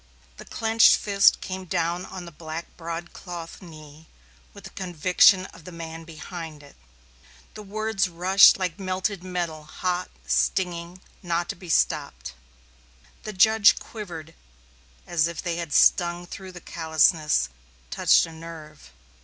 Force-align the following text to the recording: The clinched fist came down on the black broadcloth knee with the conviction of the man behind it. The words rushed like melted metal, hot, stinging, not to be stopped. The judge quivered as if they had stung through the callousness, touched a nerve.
The 0.37 0.45
clinched 0.45 0.95
fist 0.95 1.41
came 1.41 1.65
down 1.65 2.07
on 2.07 2.25
the 2.25 2.31
black 2.31 2.65
broadcloth 2.75 3.61
knee 3.61 4.07
with 4.51 4.63
the 4.63 4.71
conviction 4.71 5.45
of 5.53 5.63
the 5.63 5.71
man 5.71 6.05
behind 6.05 6.63
it. 6.63 6.75
The 7.53 7.61
words 7.61 8.09
rushed 8.09 8.57
like 8.57 8.79
melted 8.79 9.23
metal, 9.23 9.63
hot, 9.65 10.09
stinging, 10.25 11.01
not 11.21 11.49
to 11.49 11.55
be 11.55 11.69
stopped. 11.69 12.33
The 13.25 13.33
judge 13.33 13.77
quivered 13.77 14.33
as 15.05 15.27
if 15.27 15.39
they 15.43 15.57
had 15.57 15.71
stung 15.71 16.25
through 16.25 16.53
the 16.53 16.61
callousness, 16.61 17.49
touched 17.91 18.25
a 18.25 18.31
nerve. 18.33 18.89